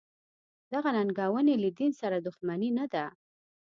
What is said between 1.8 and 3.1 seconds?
سره دښمني نه ده.